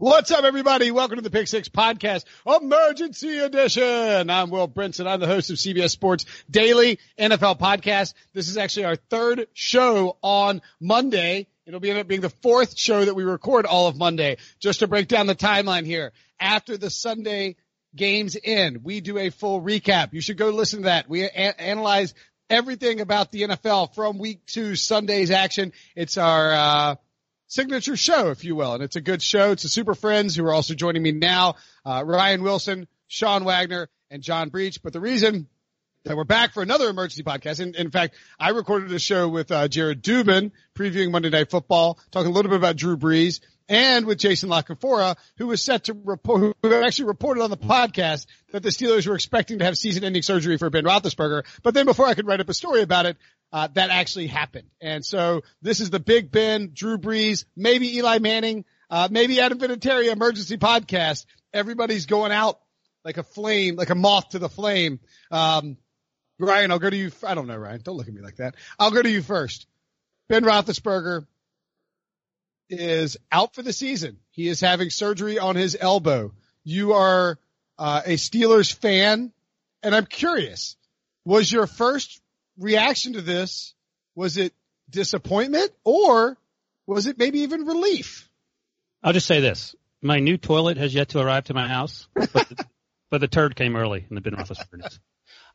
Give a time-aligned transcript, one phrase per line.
[0.00, 0.90] What's up, everybody?
[0.90, 4.30] Welcome to the Pick Six Podcast, Emergency Edition.
[4.30, 5.06] I'm Will Brinson.
[5.06, 8.14] I'm the host of CBS Sports Daily NFL Podcast.
[8.32, 11.48] This is actually our third show on Monday.
[11.66, 14.38] It'll be end up being the fourth show that we record all of Monday.
[14.58, 17.56] Just to break down the timeline here, after the Sunday
[17.94, 20.14] games end, we do a full recap.
[20.14, 21.10] You should go listen to that.
[21.10, 22.14] We a- analyze
[22.48, 25.74] everything about the NFL from week two Sunday's action.
[25.94, 26.96] It's our uh,
[27.50, 28.72] signature show, if you will.
[28.72, 29.50] And it's a good show.
[29.50, 31.56] It's the Super Friends who are also joining me now.
[31.84, 34.82] Uh, Ryan Wilson, Sean Wagner, and John Breech.
[34.82, 35.48] But the reason
[36.04, 37.60] that we're back for another emergency podcast.
[37.60, 41.98] And in fact, I recorded a show with uh, Jared Dubin previewing Monday Night Football,
[42.10, 45.84] talking a little bit about Drew Brees, and with Jason La Canfora, who was set
[45.84, 49.76] to report, who actually reported on the podcast that the Steelers were expecting to have
[49.76, 51.44] season-ending surgery for Ben Roethlisberger.
[51.62, 53.16] But then before I could write up a story about it,
[53.52, 54.68] uh, that actually happened.
[54.80, 59.58] And so this is the Big Ben, Drew Brees, maybe Eli Manning, uh, maybe Adam
[59.58, 61.26] Vinatieri emergency podcast.
[61.52, 62.60] Everybody's going out
[63.04, 65.00] like a flame, like a moth to the flame.
[65.30, 65.76] Um,
[66.38, 67.10] Ryan, I'll go to you.
[67.26, 67.80] I don't know, Ryan.
[67.82, 68.54] Don't look at me like that.
[68.78, 69.66] I'll go to you first.
[70.28, 71.26] Ben Roethlisberger
[72.68, 74.18] is out for the season.
[74.30, 76.32] He is having surgery on his elbow.
[76.62, 77.38] You are
[77.78, 79.32] uh, a Steelers fan,
[79.82, 80.76] and I'm curious.
[81.24, 82.20] Was your first
[82.60, 83.74] reaction to this
[84.14, 84.52] was it
[84.88, 86.38] disappointment or
[86.86, 88.28] was it maybe even relief?
[89.02, 92.32] I'll just say this: my new toilet has yet to arrive to my house, but
[92.32, 92.66] the,
[93.10, 94.98] but the turd came early in the Ben Roethlisberger.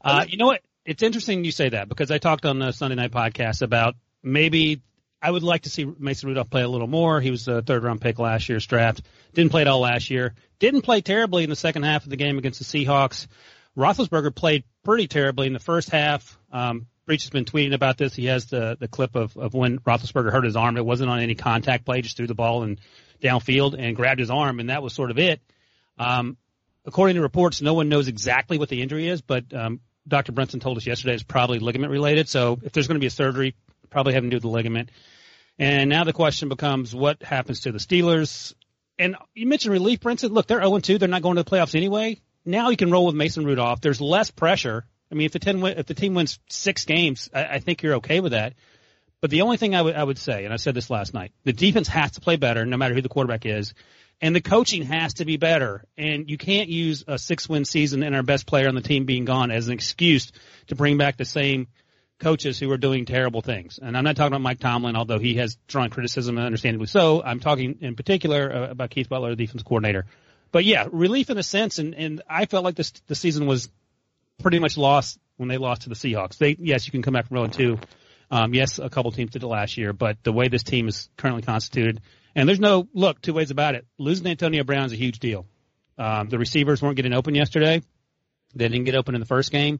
[0.04, 0.62] Uh, you know what?
[0.86, 4.82] It's interesting you say that because I talked on the Sunday night podcast about maybe
[5.22, 7.20] I would like to see Mason Rudolph play a little more.
[7.20, 9.02] He was a third round pick last year's draft.
[9.34, 10.36] Didn't play at all last year.
[10.60, 13.28] Didn't play terribly in the second half of the game against the Seahawks.
[13.76, 16.38] Roethlisberger played pretty terribly in the first half.
[16.52, 18.16] Um, Breech has been tweeting about this.
[18.16, 20.78] He has the the clip of of when Roethlisberger hurt his arm.
[20.78, 22.80] It wasn't on any contact play, just threw the ball and
[23.22, 25.42] downfield and grabbed his arm, and that was sort of it.
[25.98, 26.38] Um,
[26.86, 30.32] according to reports, no one knows exactly what the injury is, but um, Dr.
[30.32, 32.30] Brinson told us yesterday it's probably ligament related.
[32.30, 33.56] So if there's going to be a surgery,
[33.90, 34.90] probably having to do with the ligament.
[35.58, 38.54] And now the question becomes, what happens to the Steelers?
[39.00, 40.32] And you mentioned relief, Brinson.
[40.32, 41.00] Look, they're 0-2.
[41.00, 42.20] They're not going to the playoffs anyway.
[42.46, 43.82] Now you can roll with Mason Rudolph.
[43.82, 44.86] There's less pressure.
[45.12, 47.96] I mean, if the ten if the team wins six games, I, I think you're
[47.96, 48.54] okay with that.
[49.22, 51.32] But the only thing I would I would say, and I said this last night,
[51.44, 53.74] the defense has to play better, no matter who the quarterback is,
[54.22, 55.84] and the coaching has to be better.
[55.98, 59.06] And you can't use a six win season and our best player on the team
[59.06, 60.32] being gone as an excuse
[60.68, 61.68] to bring back the same
[62.20, 63.80] coaches who are doing terrible things.
[63.82, 67.22] And I'm not talking about Mike Tomlin, although he has drawn criticism, understandably so.
[67.22, 70.06] I'm talking in particular uh, about Keith Butler, the defense coordinator.
[70.52, 73.70] But yeah, relief in a sense, and, and I felt like this the season was
[74.42, 76.38] pretty much lost when they lost to the Seahawks.
[76.38, 77.80] They yes, you can come back from 0 2.
[78.32, 81.10] Um, yes, a couple teams did it last year, but the way this team is
[81.18, 82.02] currently constituted,
[82.36, 83.86] and there's no look two ways about it.
[83.98, 85.46] Losing Antonio Brown is a huge deal.
[85.98, 87.82] Um, the receivers weren't getting open yesterday.
[88.56, 89.80] They didn't get open in the first game,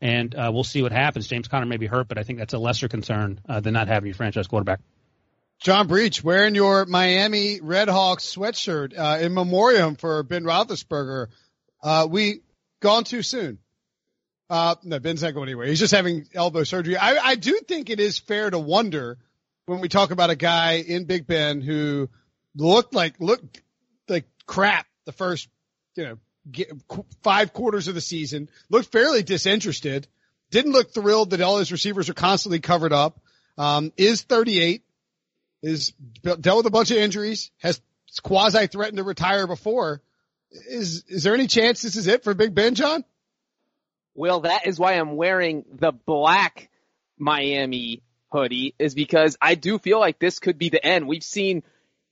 [0.00, 1.28] and uh, we'll see what happens.
[1.28, 3.88] James Conner may be hurt, but I think that's a lesser concern uh, than not
[3.88, 4.80] having your franchise quarterback.
[5.60, 11.28] John Breech wearing your Miami Redhawks sweatshirt uh, in memoriam for Ben Roethlisberger.
[11.82, 12.40] Uh, we
[12.80, 13.58] gone too soon.
[14.48, 15.66] Uh, no, Ben's not going anywhere.
[15.66, 16.96] He's just having elbow surgery.
[16.96, 19.18] I, I do think it is fair to wonder
[19.66, 22.08] when we talk about a guy in Big Ben who
[22.54, 23.60] looked like looked
[24.08, 25.48] like crap the first,
[25.96, 26.18] you know,
[26.50, 26.68] get,
[27.22, 28.48] five quarters of the season.
[28.70, 30.06] Looked fairly disinterested.
[30.50, 33.20] Didn't look thrilled that all his receivers are constantly covered up.
[33.58, 34.82] Um, is 38
[35.62, 35.92] is
[36.22, 37.80] dealt with a bunch of injuries, has
[38.22, 40.02] quasi threatened to retire before.
[40.50, 43.04] Is is there any chance this is it for Big Ben, John?
[44.16, 46.70] Well, that is why I'm wearing the black
[47.18, 51.06] Miami hoodie is because I do feel like this could be the end.
[51.06, 51.62] We've seen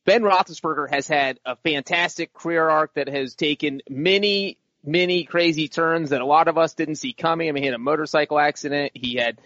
[0.04, 6.10] Ben Roethlisberger has had a fantastic career arc that has taken many, many crazy turns
[6.10, 7.48] that a lot of us didn't see coming.
[7.48, 8.92] I mean, he had a motorcycle accident.
[8.94, 9.40] He had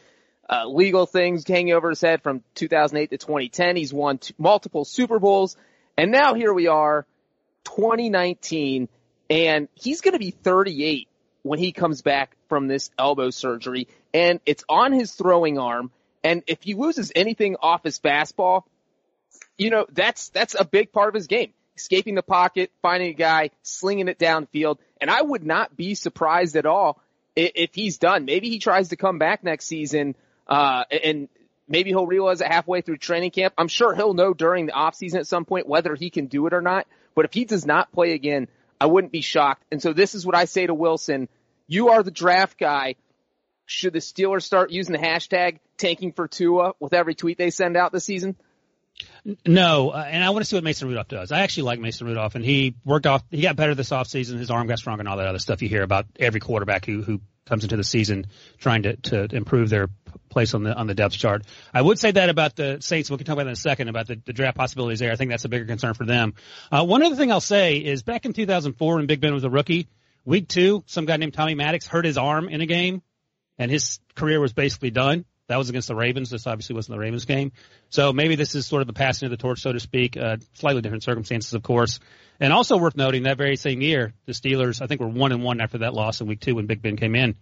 [0.51, 3.77] uh, legal things hanging over his head from 2008 to 2010.
[3.77, 5.57] He's won t- multiple Super Bowls.
[5.97, 7.07] And now here we are,
[7.67, 8.89] 2019,
[9.31, 11.09] and he's going to be 38
[11.43, 13.89] when he comes back from this elbow surgery.
[14.13, 15.91] And it's on his throwing arm.
[16.25, 18.63] And if he loses anything off his fastball,
[19.57, 21.53] you know, that's, that's a big part of his game.
[21.77, 24.79] Escaping the pocket, finding a guy, slinging it downfield.
[25.01, 27.01] And I would not be surprised at all
[27.37, 28.25] if, if he's done.
[28.25, 30.17] Maybe he tries to come back next season
[30.49, 31.29] uh, and
[31.69, 33.55] maybe he'll realize it halfway through training camp.
[33.57, 36.55] I'm sure he'll know during the offseason at some point whether he can do it
[36.55, 36.87] or not.
[37.15, 38.49] But if he does not play again,
[38.81, 39.65] I wouldn't be shocked.
[39.73, 41.29] And so this is what I say to Wilson.
[41.67, 42.97] You are the draft guy.
[43.67, 47.77] Should the Steelers start using the hashtag tanking for Tua with every tweet they send
[47.77, 48.37] out this season?
[49.47, 51.33] No, uh, and I want to see what Mason Rudolph does.
[51.33, 53.23] I actually like Mason Rudolph, and he worked off.
[53.31, 54.39] He got better this offseason.
[54.39, 57.03] His arm got stronger, and all that other stuff you hear about every quarterback who
[57.03, 58.27] who comes into the season
[58.59, 59.89] trying to to improve their
[60.29, 61.45] place on the on the depth chart.
[61.73, 63.11] I would say that about the Saints.
[63.11, 65.13] We can talk about that in a second about the, the draft possibilities there.
[65.13, 66.35] I think that's a bigger concern for them.
[66.71, 69.51] Uh, one other thing I'll say is back in 2004 when Big Ben was a
[69.51, 69.89] rookie,
[70.25, 73.03] week two, some guy named Tommy Maddox hurt his arm in a game,
[73.59, 75.25] and his career was basically done.
[75.49, 76.31] That was against the Ravens.
[76.31, 77.53] This obviously wasn't the Ravens game.
[77.89, 80.17] So maybe this is sort of the passing of the torch, so to speak.
[80.17, 82.01] Uh, slightly different circumstances, of course.
[82.39, 85.43] And also worth noting that very same year, the Steelers, I think, were one and
[85.43, 87.35] one after that loss in week two when Big Ben came in.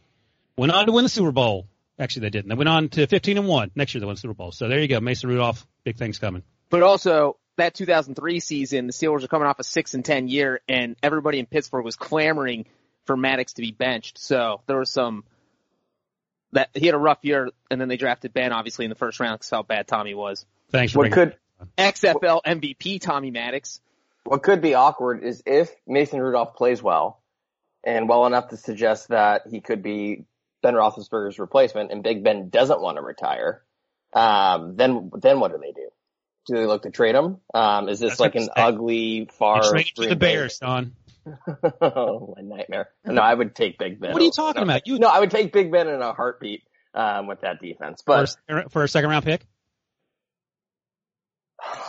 [0.56, 1.66] Went on to win the Super Bowl.
[1.98, 2.48] Actually, they didn't.
[2.48, 3.70] They went on to 15 and one.
[3.74, 4.52] Next year, they won the Super Bowl.
[4.52, 5.00] So there you go.
[5.00, 6.42] Mason Rudolph, big things coming.
[6.70, 10.60] But also, that 2003 season, the Steelers are coming off a six and 10 year,
[10.68, 12.66] and everybody in Pittsburgh was clamoring
[13.04, 14.18] for Maddox to be benched.
[14.18, 15.24] So there was some
[16.56, 19.20] that he had a rough year, and then they drafted Ben obviously in the first
[19.20, 20.44] round because how bad Tommy was.
[20.70, 21.36] Thanks for What could
[21.78, 23.80] XFL MVP Tommy Maddox.
[24.24, 27.20] what could be awkward is if Mason Rudolph plays well
[27.84, 30.24] and well enough to suggest that he could be
[30.62, 33.62] Ben Roethlisberger's replacement, and Big Ben doesn't want to retire.
[34.12, 35.88] Um, then then what do they do?
[36.46, 37.38] Do they look to trade him?
[37.52, 39.62] Um, is this That's like an ugly far?
[39.70, 40.94] Trade to the Bay- Bears, Don.
[41.80, 42.88] Oh, my nightmare.
[43.04, 44.12] No, I would take Big Ben.
[44.12, 44.86] What are you talking no, about?
[44.86, 46.62] You No, I would take Big Ben in a heartbeat
[46.94, 48.02] um, with that defense.
[48.04, 49.46] But for, a- for a second round pick?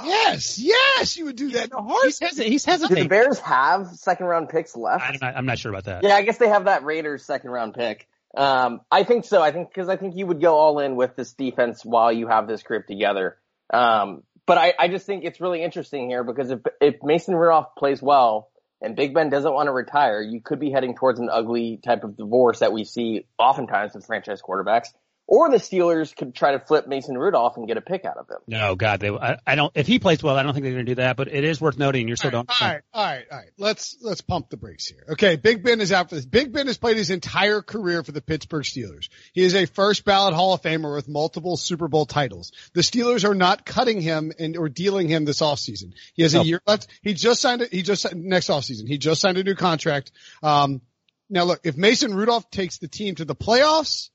[0.03, 2.45] Yes, yes, you would do that in a He's, heartbeat.
[2.45, 3.07] hesi- he's do the.
[3.07, 5.03] Bears have second round picks left?
[5.03, 6.03] I'm not, I'm not sure about that.
[6.03, 8.07] Yeah, I guess they have that Raiders second round pick.
[8.35, 9.41] Um, I think so.
[9.41, 12.27] I think because I think you would go all in with this defense while you
[12.27, 13.37] have this group together.
[13.73, 17.75] Um, but I, I just think it's really interesting here because if if Mason Rudolph
[17.77, 18.49] plays well
[18.81, 22.03] and Big Ben doesn't want to retire, you could be heading towards an ugly type
[22.03, 24.87] of divorce that we see oftentimes with franchise quarterbacks.
[25.29, 28.29] Or the Steelers could try to flip Mason Rudolph and get a pick out of
[28.29, 28.37] him.
[28.47, 29.09] No, God, they.
[29.09, 29.73] I, I don't.
[29.75, 31.17] If he plays well, I don't think they're going to do that.
[31.17, 32.07] But it is worth noting.
[32.07, 32.61] You're still All don't.
[32.61, 33.49] all right, all right, all right.
[33.57, 35.03] Let's let's pump the brakes here.
[35.11, 36.25] Okay, Big Ben is out for this.
[36.25, 39.09] Big Ben has played his entire career for the Pittsburgh Steelers.
[39.33, 42.53] He is a first ballot Hall of Famer with multiple Super Bowl titles.
[42.73, 45.91] The Steelers are not cutting him and or dealing him this offseason.
[46.13, 46.87] He has a year left.
[47.01, 47.73] He just signed it.
[47.73, 48.87] He just next offseason.
[48.87, 50.13] He just signed a new contract.
[50.41, 50.81] Um,
[51.29, 54.09] now look, if Mason Rudolph takes the team to the playoffs,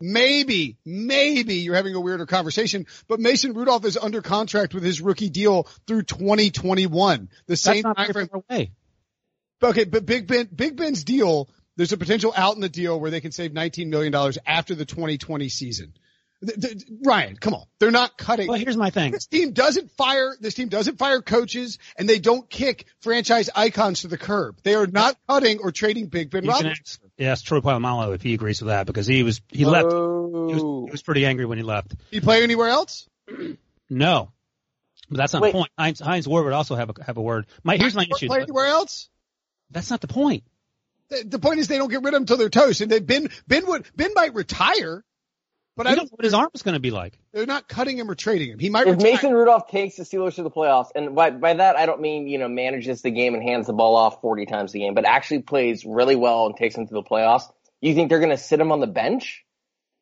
[0.00, 5.00] maybe, maybe you're having a weirder conversation, but Mason Rudolph is under contract with his
[5.00, 7.28] rookie deal through 2021.
[7.46, 8.28] The same time frame.
[8.32, 8.72] away.
[9.62, 13.10] Okay, but Big Ben, Big Ben's deal, there's a potential out in the deal where
[13.10, 14.14] they can save $19 million
[14.46, 15.94] after the 2020 season.
[16.46, 17.64] Th- th- Ryan, come on.
[17.80, 18.46] They're not cutting.
[18.48, 19.10] Well, here's my thing.
[19.10, 24.02] This team doesn't fire, this team doesn't fire coaches and they don't kick franchise icons
[24.02, 24.60] to the curb.
[24.62, 26.70] They are not cutting or trading Big Ben You can Roethlisberger.
[26.70, 29.90] ask, ask Troy Polamalu if he agrees with that because he was he left.
[29.90, 30.84] He was, Oh.
[30.86, 31.94] he was pretty angry when he left.
[32.10, 33.08] He play anywhere else?
[33.90, 34.30] No,
[35.08, 35.48] but that's not Wait.
[35.50, 35.70] the point.
[35.78, 37.46] Heinz, Hines Ward would also have a have a word.
[37.64, 38.26] My here's my issue.
[38.28, 39.08] Play anywhere else?
[39.70, 40.44] That's not the point.
[41.08, 42.80] The, the point is they don't get rid of him until they're toast.
[42.80, 45.04] And they Ben Ben would Ben might retire,
[45.78, 46.12] but I I don't don't.
[46.12, 47.18] know what his arm is going to be like.
[47.32, 48.58] They're not cutting him or trading him.
[48.58, 49.12] He might if retire.
[49.12, 52.26] Mason Rudolph takes the Steelers to the playoffs, and by, by that I don't mean
[52.28, 55.06] you know manages the game and hands the ball off 40 times a game, but
[55.06, 57.44] actually plays really well and takes them to the playoffs,
[57.80, 59.44] you think they're going to sit him on the bench?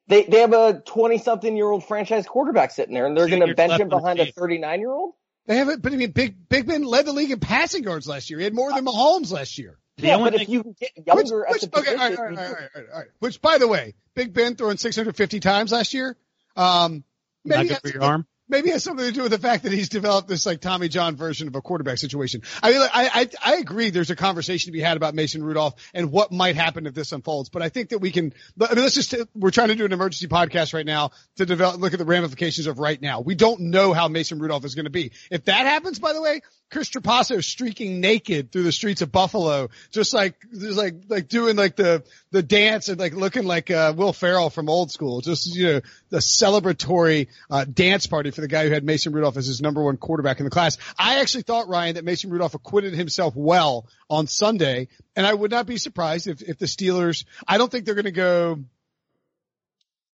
[0.09, 3.47] They they have a 20 something year old franchise quarterback sitting there, and they're going
[3.47, 5.15] to bench him behind a 39 year old.
[5.47, 8.31] They haven't, but I mean, Big Big Ben led the league in passing yards last
[8.31, 8.39] year.
[8.39, 9.79] He had more than uh, Mahomes last year.
[9.99, 11.97] The Yeah, only but thing, if you get Which, younger which at the okay, all
[11.97, 13.09] right, position, all right, you all could- right, all right, all right.
[13.19, 16.17] Which, by the way, Big Ben throwing 650 times last year.
[16.55, 17.03] Um,
[17.45, 18.27] not maybe good for your arm.
[18.49, 20.89] Maybe it has something to do with the fact that he's developed this like Tommy
[20.89, 22.43] John version of a quarterback situation.
[22.63, 25.43] I mean, like, I, I, I agree there's a conversation to be had about Mason
[25.43, 28.75] Rudolph and what might happen if this unfolds, but I think that we can, I
[28.75, 31.93] mean, let's just, we're trying to do an emergency podcast right now to develop, look
[31.93, 33.21] at the ramifications of right now.
[33.21, 35.13] We don't know how Mason Rudolph is going to be.
[35.31, 39.71] If that happens, by the way, Chris Trapasso streaking naked through the streets of Buffalo,
[39.93, 43.95] just like, just like, like doing like the, the dance and like looking like, uh,
[43.97, 45.21] Will Ferrell from old school.
[45.21, 49.37] Just, you know, the celebratory, uh, dance party for the guy who had Mason Rudolph
[49.37, 50.79] as his number one quarterback in the class.
[50.97, 54.87] I actually thought, Ryan, that Mason Rudolph acquitted himself well on Sunday.
[55.17, 58.05] And I would not be surprised if, if the Steelers, I don't think they're going
[58.05, 58.63] to go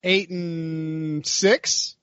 [0.02, 1.96] eight and six,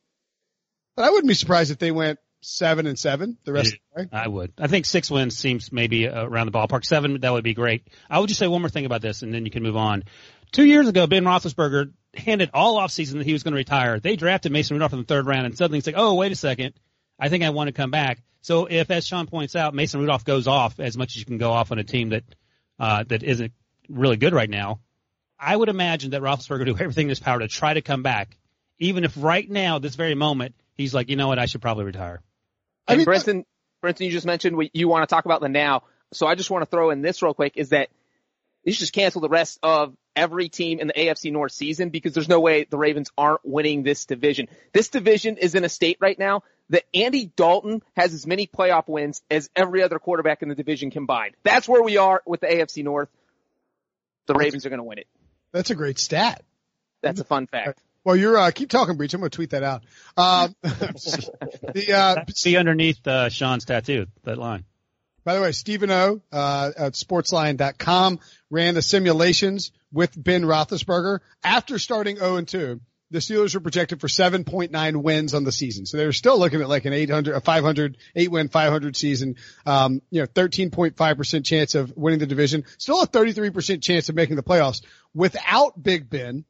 [0.95, 4.15] but I wouldn't be surprised if they went seven and seven the rest of the.
[4.15, 4.53] I would.
[4.57, 6.85] I think six wins seems maybe around the ballpark.
[6.85, 7.87] Seven, that would be great.
[8.09, 10.03] I would just say one more thing about this, and then you can move on.
[10.51, 13.99] Two years ago, Ben Roethlisberger handed all offseason that he was going to retire.
[13.99, 16.35] They drafted Mason Rudolph in the third round, and suddenly it's like, oh, wait a
[16.35, 16.73] second.
[17.19, 18.21] I think I want to come back.
[18.41, 21.37] So if, as Sean points out, Mason Rudolph goes off as much as you can
[21.37, 22.23] go off on a team that
[22.79, 23.51] uh, that isn't
[23.89, 24.79] really good right now,
[25.37, 28.03] I would imagine that Roethlisberger would do everything in his power to try to come
[28.03, 28.37] back,
[28.79, 31.85] even if right now, this very moment, he's like, you know what, I should probably
[31.85, 32.21] retire.
[32.87, 33.45] I mean, Brenton,
[33.81, 35.83] Brenton, you just mentioned what you want to talk about the now.
[36.11, 37.89] So I just want to throw in this real quick is that
[38.63, 42.13] you should just cancel the rest of every team in the AFC North season because
[42.13, 44.47] there's no way the Ravens aren't winning this division.
[44.73, 48.87] This division is in a state right now that Andy Dalton has as many playoff
[48.87, 51.35] wins as every other quarterback in the division combined.
[51.43, 53.09] That's where we are with the AFC North.
[54.27, 55.07] The Ravens are going to win it.
[55.51, 56.43] That's a great stat.
[57.01, 57.81] That's a fun fact.
[58.03, 59.13] Well, you're uh, keep talking, Breech.
[59.13, 59.83] I'm going to tweet that out.
[60.15, 64.65] Uh, the uh, see underneath uh, Sean's tattoo that line.
[65.29, 68.19] By the way, Stephen O uh, at Sportsline.com
[68.49, 72.81] ran the simulations with Ben Roethlisberger after starting 0 and 2.
[73.11, 76.61] The Steelers were projected for 7.9 wins on the season, so they were still looking
[76.61, 79.35] at like an 800, a 500, eight win, 500 season.
[79.67, 84.09] Um, you know, 13.5 percent chance of winning the division, still a 33 percent chance
[84.09, 84.81] of making the playoffs
[85.13, 86.43] without Big Ben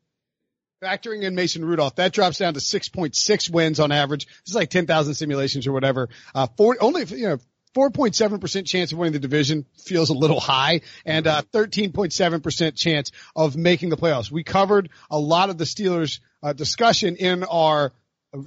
[0.82, 4.26] Factoring in Mason Rudolph, that drops down to 6.6 wins on average.
[4.26, 6.08] This is like 10,000 simulations or whatever.
[6.34, 7.40] Uh, four, only, you know,
[7.76, 13.56] 4.7% chance of winning the division feels a little high and uh 13.7% chance of
[13.56, 14.32] making the playoffs.
[14.32, 17.92] We covered a lot of the Steelers uh, discussion in our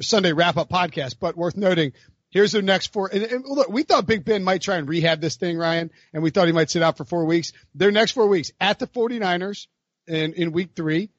[0.01, 1.93] Sunday wrap up podcast, but worth noting,
[2.31, 3.11] here's their next four.
[3.13, 6.23] And, and look, we thought Big Ben might try and rehab this thing, Ryan, and
[6.23, 7.53] we thought he might sit out for four weeks.
[7.75, 9.67] Their next four weeks at the 49ers
[10.07, 11.11] in, in week three,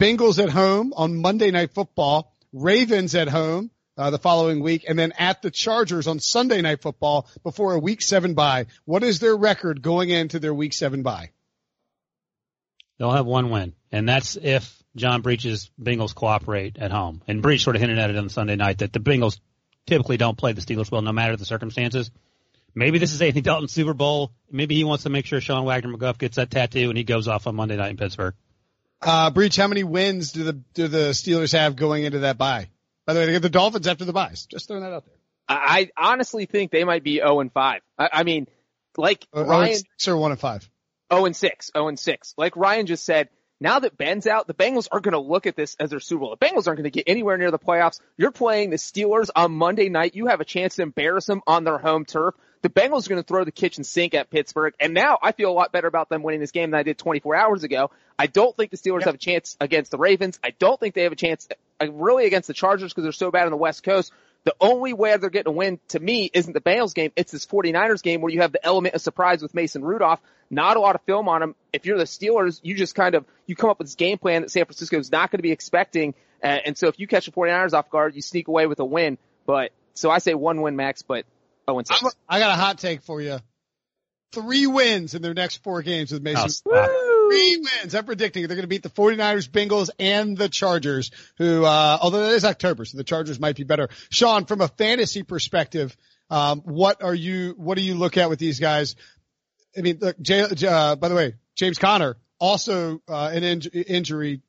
[0.00, 4.98] Bengals at home on Monday Night Football, Ravens at home uh, the following week, and
[4.98, 8.66] then at the Chargers on Sunday Night Football before a Week Seven bye.
[8.84, 11.30] What is their record going into their Week Seven bye?
[12.98, 17.22] They'll have one win, and that's if John Breech's Bengals cooperate at home.
[17.26, 19.40] And Breech sort of hinted at it on Sunday night that the Bengals
[19.86, 22.10] typically don't play the Steelers well, no matter the circumstances.
[22.74, 24.32] Maybe this is Anthony Dalton's Super Bowl.
[24.50, 27.46] Maybe he wants to make sure Sean Wagner-McGough gets that tattoo and he goes off
[27.46, 28.34] on Monday night in Pittsburgh.
[29.00, 32.68] Uh, Breech, how many wins do the do the Steelers have going into that bye?
[33.06, 34.46] By the way, they get the Dolphins after the buys.
[34.46, 35.14] Just throwing that out there.
[35.46, 37.82] I honestly think they might be 0 and 5.
[37.98, 38.46] I, I mean,
[38.96, 40.68] like uh, Ryan, six or one and five.
[41.12, 42.34] 0 and 6, 0 and 6.
[42.38, 43.28] Like Ryan just said,
[43.60, 46.20] now that Ben's out, the Bengals are going to look at this as their Super
[46.20, 46.36] Bowl.
[46.38, 48.00] The Bengals aren't going to get anywhere near the playoffs.
[48.16, 50.14] You're playing the Steelers on Monday night.
[50.14, 52.34] You have a chance to embarrass them on their home turf.
[52.64, 54.72] The Bengals are going to throw the kitchen sink at Pittsburgh.
[54.80, 56.96] And now I feel a lot better about them winning this game than I did
[56.96, 57.90] 24 hours ago.
[58.18, 59.04] I don't think the Steelers yep.
[59.04, 60.38] have a chance against the Ravens.
[60.42, 61.46] I don't think they have a chance
[61.78, 64.14] uh, really against the Chargers because they're so bad on the West Coast.
[64.44, 67.12] The only way they're getting a win to me isn't the Bengals game.
[67.16, 70.20] It's this 49ers game where you have the element of surprise with Mason Rudolph.
[70.48, 71.54] Not a lot of film on him.
[71.70, 74.40] If you're the Steelers, you just kind of, you come up with this game plan
[74.40, 76.14] that San Francisco is not going to be expecting.
[76.42, 78.86] Uh, and so if you catch the 49ers off guard, you sneak away with a
[78.86, 79.18] win.
[79.44, 81.26] But, so I say one win max, but
[81.66, 82.02] Oh, and six.
[82.28, 83.38] I got a hot take for you.
[84.32, 86.50] Three wins in their next four games with Mason.
[86.66, 87.94] Oh, Three wins.
[87.94, 92.24] I'm predicting they're going to beat the 49ers, Bengals, and the Chargers, who, uh, although
[92.24, 93.88] it is October, so the Chargers might be better.
[94.10, 95.96] Sean, from a fantasy perspective,
[96.30, 98.96] um, what are you, what do you look at with these guys?
[99.76, 104.42] I mean, look, Jay, uh, by the way, James Conner, also uh, an in- injury,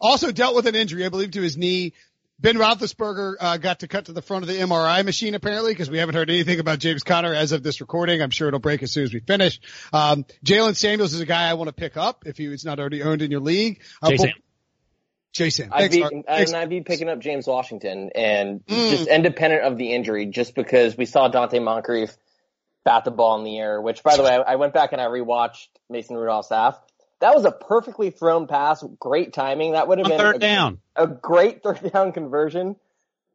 [0.00, 1.92] also dealt with an injury, I believe, to his knee
[2.40, 5.90] Ben Roethlisberger uh, got to cut to the front of the MRI machine apparently because
[5.90, 8.22] we haven't heard anything about James Conner as of this recording.
[8.22, 9.60] I'm sure it'll break as soon as we finish.
[9.92, 13.02] Um, Jaylen Samuels is a guy I want to pick up if he's not already
[13.02, 13.80] owned in your league.
[14.00, 14.32] Uh, Jason.
[15.32, 15.70] Jason.
[15.72, 18.90] I'd be, and I'd be picking up James Washington and mm.
[18.90, 22.16] just independent of the injury, just because we saw Donte Moncrief
[22.84, 25.06] bat the ball in the air, which by the way, I went back and I
[25.06, 26.80] rewatched Mason Rudolph's half
[27.20, 29.72] that was a perfectly thrown pass, great timing.
[29.72, 30.80] That would have been third a, down.
[30.96, 32.76] a great third down conversion.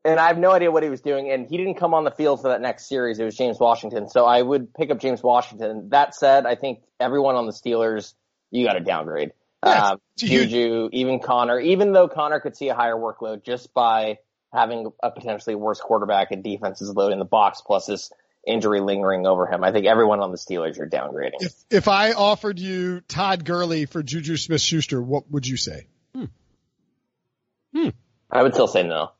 [0.05, 1.31] And I have no idea what he was doing.
[1.31, 3.19] And he didn't come on the field for that next series.
[3.19, 4.09] It was James Washington.
[4.09, 5.89] So I would pick up James Washington.
[5.89, 8.13] That said, I think everyone on the Steelers,
[8.51, 9.31] you got to downgrade.
[9.65, 14.17] Yeah, uh, Juju, even Connor, even though Connor could see a higher workload just by
[14.51, 18.11] having a potentially worse quarterback and defenses loading the box plus this
[18.45, 19.63] injury lingering over him.
[19.63, 21.41] I think everyone on the Steelers are downgrading.
[21.41, 25.87] If, if I offered you Todd Gurley for Juju Smith Schuster, what would you say?
[26.15, 26.25] Hmm.
[27.75, 27.89] Hmm.
[28.29, 29.11] I would still say no.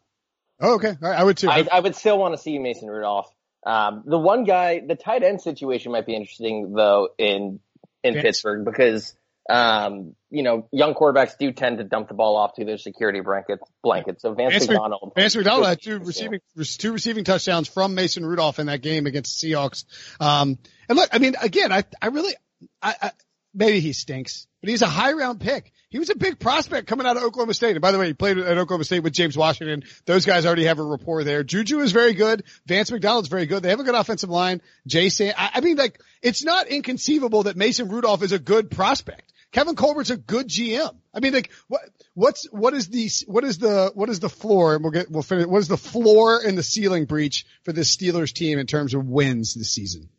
[0.59, 0.95] Oh, okay.
[0.99, 1.49] Right, I would too.
[1.49, 3.29] I, I, would still want to see Mason Rudolph.
[3.65, 7.59] Um, the one guy, the tight end situation might be interesting though in,
[8.03, 9.15] in Pittsburgh because
[9.49, 13.19] um, you know, young quarterbacks do tend to dump the ball off to their security
[13.19, 13.59] blanket.
[13.81, 14.21] Blanket.
[14.21, 15.13] So Vance, Vance McDonald.
[15.15, 19.41] Vance McDonald had two receiving two receiving touchdowns from Mason Rudolph in that game against
[19.41, 19.85] the Seahawks.
[20.19, 20.57] Um,
[20.87, 22.33] and look, I mean, again, I I really,
[22.81, 23.11] I, I
[23.53, 25.73] maybe he stinks, but he's a high round pick.
[25.89, 27.73] He was a big prospect coming out of Oklahoma State.
[27.73, 29.83] And by the way, he played at Oklahoma State with James Washington.
[30.07, 31.43] Those guys already have a rapport there.
[31.43, 32.45] Juju is very good.
[32.65, 33.61] Vance McDonald's very good.
[33.61, 34.63] They have a good offensive line.
[34.87, 39.32] Jason, I, I mean, like, it's not inconceivable that Mason Rudolph is a good prospect.
[39.53, 40.93] Kevin Colbert's a good GM.
[41.13, 41.81] I mean, like what
[42.15, 44.73] what's what is the what is the what is the floor?
[44.75, 45.45] And we'll get we'll finish.
[45.45, 49.05] What is the floor and the ceiling Breech for this Steelers team in terms of
[49.07, 50.09] wins this season?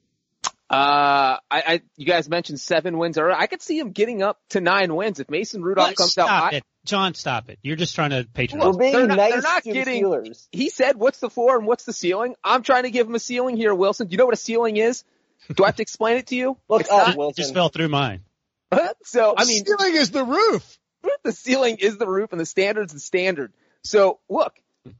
[0.71, 3.37] Uh, I, I, you guys mentioned seven wins earlier.
[3.37, 5.97] I could see him getting up to nine wins if Mason Rudolph What?
[5.97, 6.53] comes stop out.
[6.55, 7.15] it, John.
[7.15, 7.59] Stop it.
[7.63, 8.67] You're just trying to patronize.
[8.73, 10.49] We're being They're not- nice they're not to getting- the Steelers.
[10.53, 13.21] He said, "What's the floor and what's the ceiling?" I'm trying to give him a
[13.21, 14.07] ceiling here, Wilson.
[14.07, 15.05] Do you know what a ceiling is?
[15.55, 16.57] Do I have to explain it to you?
[16.69, 17.43] Look It's up, not- Wilson.
[17.43, 18.23] just fell through mine.
[19.05, 20.79] so I mean, ceiling is the roof.
[21.25, 23.53] the ceiling is the roof and the standard's the standard.
[23.83, 24.55] So look,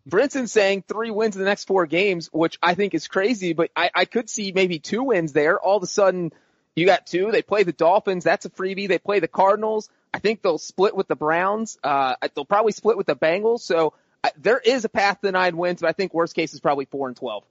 [0.07, 3.71] Brinson's saying three wins in the next four games, which I think is crazy, but
[3.77, 5.59] I, I could see maybe two wins there.
[5.59, 6.33] All of a sudden,
[6.77, 7.31] you got two.
[7.31, 8.25] They play the Dolphins.
[8.25, 8.89] That's a freebie.
[8.89, 9.89] They play the Cardinals.
[10.13, 11.79] I think they'll split with the Browns.
[11.83, 13.61] Uh, they'll probably split with the Bengals.
[13.61, 16.61] So uh, there is a path to nine wins, but I think worst case is
[16.61, 17.45] probably four and 12.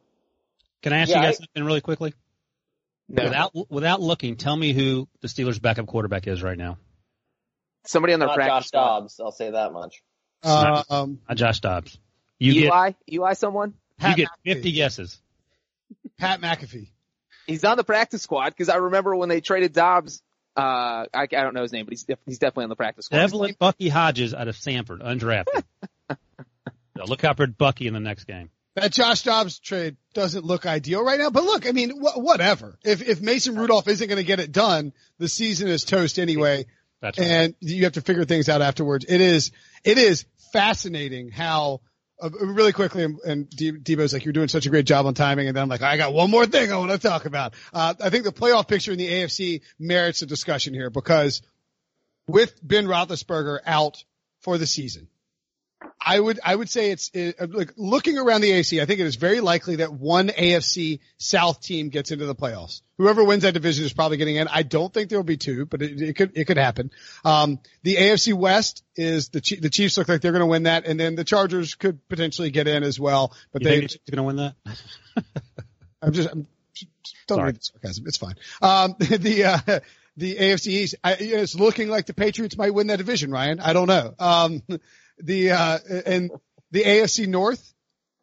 [0.82, 2.14] Can I ask Yeah, you guys I- something really quickly?
[3.10, 3.24] No.
[3.24, 6.78] Without without looking, tell me who the Steelers' backup quarterback is right now.
[7.86, 9.00] Somebody on their Not practice Josh squad.
[9.00, 9.20] Dobbs.
[9.20, 10.02] I'll say that much.
[10.42, 11.98] Uh, um, Not Josh Dobbs.
[12.40, 12.92] You get Eli?
[13.12, 13.74] Eli someone?
[14.02, 14.54] you get McAfee.
[14.54, 15.22] 50 guesses.
[16.18, 16.88] Pat McAfee.
[17.46, 20.22] He's on the practice squad because I remember when they traded Dobbs.
[20.56, 23.06] Uh, I, I don't know his name, but he's def- he's definitely on the practice
[23.06, 23.18] squad.
[23.18, 25.64] Devlin Bucky Hodges out of Samford, undrafted.
[26.98, 28.50] so look out for Bucky in the next game.
[28.76, 32.80] That Josh Dobbs trade doesn't look ideal right now, but look, I mean, wh- whatever.
[32.84, 36.66] If if Mason Rudolph isn't going to get it done, the season is toast anyway,
[37.00, 37.28] That's right.
[37.28, 39.06] and you have to figure things out afterwards.
[39.08, 39.52] It is
[39.84, 41.82] it is fascinating how
[42.22, 45.14] uh, really quickly and, and De- Debo's like you're doing such a great job on
[45.14, 47.54] timing, and then I'm like I got one more thing I want to talk about.
[47.74, 51.44] Uh, I think the playoff picture in the AFC merits a discussion here because
[52.28, 54.04] with Ben Roethlisberger out
[54.40, 55.10] for the season.
[56.06, 58.82] I would I would say it's it, uh, like looking around the AFC.
[58.82, 62.82] I think it is very likely that one AFC South team gets into the playoffs.
[62.98, 64.48] Whoever wins that division is probably getting in.
[64.48, 66.92] I don't think there will be two, but it, it could it could happen.
[67.24, 70.86] Um, the AFC West is the the Chiefs look like they're going to win that,
[70.86, 73.34] and then the Chargers could potentially get in as well.
[73.52, 75.26] But You they, think he's going to win that?
[76.02, 76.48] I'm just I'm,
[77.28, 77.46] don't Sorry.
[77.48, 78.06] read the sarcasm.
[78.08, 78.36] It's fine.
[78.62, 79.80] Um, the uh,
[80.18, 83.32] the AFC East, I, it's looking like the Patriots might win that division.
[83.32, 84.14] Ryan, I don't know.
[84.20, 84.62] Um,
[85.20, 86.32] the uh, and
[86.72, 87.74] the AFC North,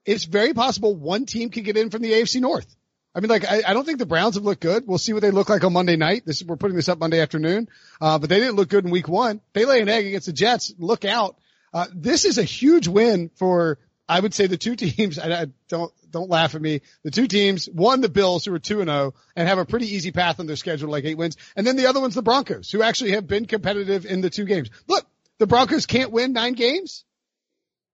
[0.04, 2.66] it's very possible one team could get in from the AFC North.
[3.14, 4.86] I mean, like, I, I don't think the Browns have looked good.
[4.86, 6.22] We'll see what they look like on Monday night.
[6.24, 7.68] This we're putting this up Monday afternoon,
[8.00, 9.40] uh, but they didn't look good in Week One.
[9.52, 10.72] They lay an egg against the Jets.
[10.78, 11.36] Look out!
[11.72, 15.18] Uh, this is a huge win for I would say the two teams.
[15.18, 16.82] I, don't don't laugh at me.
[17.04, 19.94] The two teams, one the Bills who are two and zero and have a pretty
[19.94, 22.70] easy path on their schedule, like eight wins, and then the other one's the Broncos
[22.70, 24.70] who actually have been competitive in the two games.
[24.88, 25.06] Look,
[25.40, 27.04] the Broncos can't win nine games.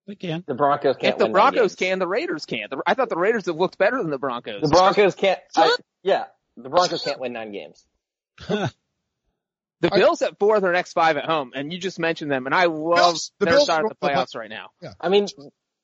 [0.06, 0.44] We can.
[0.46, 1.90] The Broncos can't if the win nine Broncos games.
[1.90, 2.70] can, the Raiders can't.
[2.70, 4.60] The, I thought the Raiders have looked better than the Broncos.
[4.62, 5.40] The Broncos can't.
[5.56, 6.24] I, yeah,
[6.58, 7.84] the Broncos can't win nine games.
[9.82, 12.46] The Bills have four of their next five at home, and you just mentioned them,
[12.46, 14.70] and I love Bills- the their Bills start are- at the playoffs right now.
[14.80, 14.94] Yeah.
[14.98, 15.26] I mean,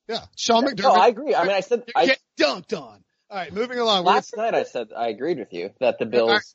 [0.08, 0.82] Yeah, Sean McDermott.
[0.82, 1.34] no, I agree.
[1.34, 3.04] I mean, I said I, get dunked on.
[3.30, 4.04] All right, moving along.
[4.04, 4.54] We're- last night.
[4.54, 6.54] I said I agreed with you that the Bills.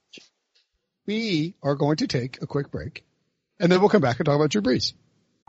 [1.06, 3.06] we are going to take a quick break,
[3.60, 4.94] and then we'll come back and talk about Drew Brees.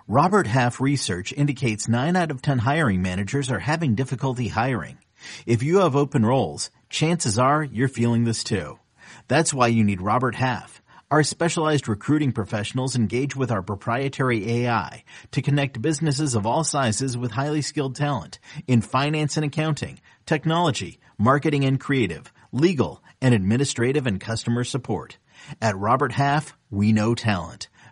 [0.07, 4.99] Robert Half research indicates 9 out of 10 hiring managers are having difficulty hiring.
[5.47, 8.79] If you have open roles, chances are you're feeling this too.
[9.27, 10.81] That's why you need Robert Half.
[11.11, 17.17] Our specialized recruiting professionals engage with our proprietary AI to connect businesses of all sizes
[17.17, 24.07] with highly skilled talent in finance and accounting, technology, marketing and creative, legal, and administrative
[24.07, 25.17] and customer support.
[25.63, 27.69] At Robert Half, we know talent.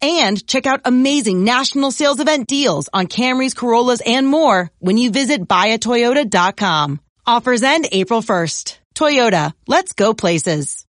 [0.00, 5.10] and check out amazing national sales event deals on Camrys, Corollas, and more when you
[5.10, 7.00] visit buyatoyota.com.
[7.26, 8.78] Offers end April 1st.
[8.94, 10.86] Toyota, let's go places.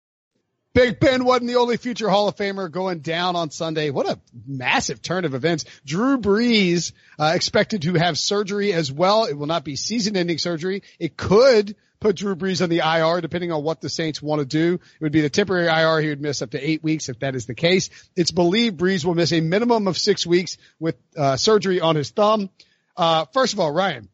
[0.76, 3.88] Big Ben wasn't the only future Hall of Famer going down on Sunday.
[3.88, 5.64] What a massive turn of events.
[5.86, 9.24] Drew Brees uh, expected to have surgery as well.
[9.24, 10.82] It will not be season-ending surgery.
[11.00, 14.46] It could put Drew Brees on the IR depending on what the Saints want to
[14.46, 14.74] do.
[14.74, 16.00] It would be the temporary IR.
[16.00, 17.90] He would miss up to eight weeks if that is the case.
[18.16, 22.10] It's believed Brees will miss a minimum of six weeks with uh, surgery on his
[22.10, 22.50] thumb.
[22.96, 24.08] Uh, first of all, Ryan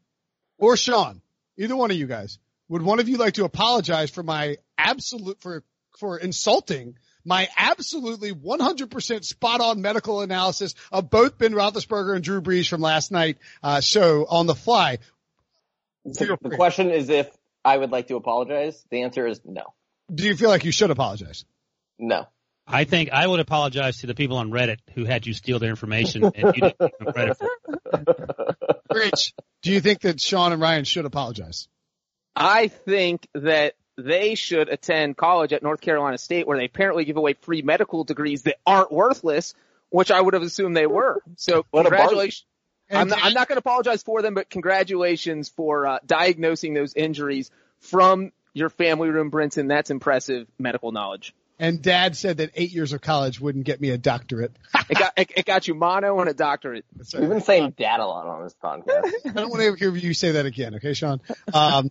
[0.58, 1.20] or Sean,
[1.56, 5.40] either one of you guys, would one of you like to apologize for my absolute
[5.40, 5.62] for
[5.98, 12.40] for insulting my absolutely 100% spot on medical analysis of both Ben Roethlisberger and Drew
[12.40, 14.98] Brees from last night uh, show on the fly.
[16.10, 17.30] So the question is if
[17.64, 18.84] I would like to apologize.
[18.90, 19.62] The answer is no.
[20.12, 21.44] Do you feel like you should apologize?
[21.98, 22.26] No.
[22.66, 25.70] I think I would apologize to the people on Reddit who had you steal their
[25.70, 28.76] information and you didn't give them credit for it.
[28.92, 31.68] Rich, do you think that Sean and Ryan should apologize?
[32.36, 37.16] I think that they should attend college at North Carolina State where they apparently give
[37.16, 39.54] away free medical degrees that aren't worthless,
[39.90, 41.22] which I would have assumed they were.
[41.36, 42.44] So What a congratulations.
[42.90, 46.94] I'm not, I'm not going to apologize for them, but congratulations for uh, diagnosing those
[46.94, 49.68] injuries from your family room, Brinson.
[49.68, 51.34] That's impressive medical knowledge.
[51.58, 54.52] And dad said that eight years of college wouldn't get me a doctorate.
[54.90, 56.84] It got it, it got you mono and a doctorate.
[56.96, 59.12] We've been saying dad a lot on this podcast.
[59.26, 60.74] I don't want to hear you say that again.
[60.76, 61.20] Okay, Sean.
[61.54, 61.90] Um,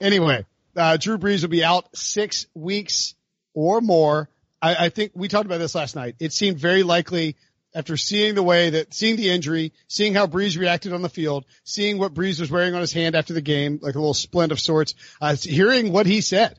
[0.00, 3.14] anyway, uh, Drew Brees will be out six weeks
[3.52, 4.28] or more.
[4.62, 6.16] I, I think we talked about this last night.
[6.18, 7.36] It seemed very likely
[7.74, 11.44] after seeing the way that, seeing the injury, seeing how Brees reacted on the field,
[11.64, 14.52] seeing what Brees was wearing on his hand after the game, like a little splint
[14.52, 16.58] of sorts, uh, hearing what he said.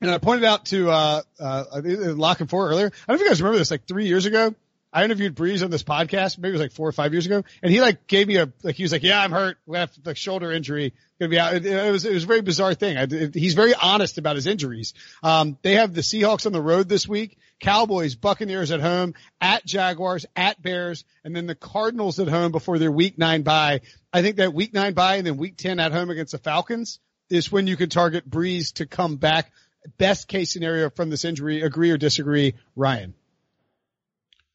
[0.00, 2.86] And I pointed out to, uh, uh, La Canfora earlier.
[2.86, 4.54] I don't know if you guys remember this, like three years ago.
[4.94, 7.42] I interviewed Brees on this podcast, maybe it was like four or five years ago,
[7.64, 9.58] and he like gave me a like he was like, "Yeah, I'm hurt.
[9.66, 12.42] We have like shoulder injury, gonna be out." It, it was it was a very
[12.42, 12.96] bizarre thing.
[12.96, 14.94] I, it, he's very honest about his injuries.
[15.24, 19.66] Um, they have the Seahawks on the road this week, Cowboys, Buccaneers at home, at
[19.66, 23.80] Jaguars, at Bears, and then the Cardinals at home before their Week Nine bye.
[24.12, 27.00] I think that Week Nine bye and then Week Ten at home against the Falcons
[27.30, 29.50] is when you can target Brees to come back.
[29.98, 31.62] Best case scenario from this injury.
[31.62, 33.12] Agree or disagree, Ryan?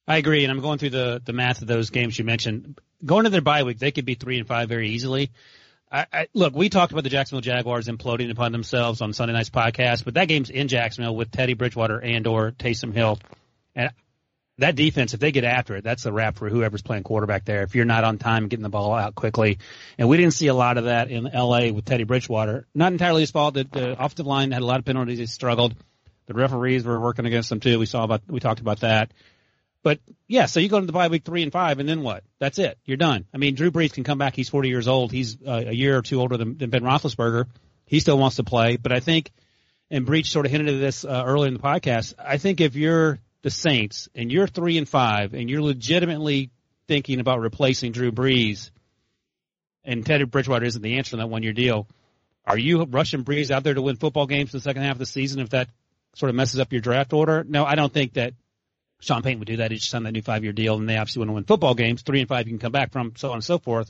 [0.09, 2.79] I agree, and I'm going through the the math of those games you mentioned.
[3.05, 5.29] Going to their bye week, they could be three and five very easily.
[5.91, 9.51] I, I, look, we talked about the Jacksonville Jaguars imploding upon themselves on Sunday night's
[9.51, 13.19] podcast, but that game's in Jacksonville with Teddy Bridgewater and or Taysom Hill,
[13.75, 13.91] and
[14.57, 17.61] that defense, if they get after it, that's a wrap for whoever's playing quarterback there.
[17.61, 19.59] If you're not on time getting the ball out quickly,
[19.99, 21.71] and we didn't see a lot of that in L.A.
[21.71, 22.65] with Teddy Bridgewater.
[22.73, 23.53] Not entirely his fault.
[23.53, 25.19] The, the offensive line had a lot of penalties.
[25.19, 25.75] They struggled.
[26.25, 27.77] The referees were working against them too.
[27.77, 29.11] We saw about we talked about that.
[29.81, 32.23] But yeah, so you go into the bye week three and five, and then what?
[32.39, 32.77] That's it.
[32.85, 33.25] You're done.
[33.33, 34.35] I mean, Drew Brees can come back.
[34.35, 35.11] He's 40 years old.
[35.11, 37.45] He's uh, a year or two older than, than Ben Roethlisberger.
[37.85, 39.31] He still wants to play, but I think,
[39.89, 42.13] and Breech sort of hinted at this uh, earlier in the podcast.
[42.19, 46.51] I think if you're the Saints and you're three and five, and you're legitimately
[46.87, 48.69] thinking about replacing Drew Brees,
[49.85, 51.87] and Teddy Bridgewater isn't the answer to that one year deal,
[52.45, 54.99] are you rushing Brees out there to win football games in the second half of
[54.99, 55.69] the season if that
[56.15, 57.45] sort of messes up your draft order?
[57.47, 58.33] No, I don't think that
[58.99, 59.71] Sean Payton would do that.
[59.71, 61.73] He just signed that new five year deal, and they obviously want to win football
[61.73, 62.01] games.
[62.01, 63.89] Three and five, you can come back from, so on and so forth.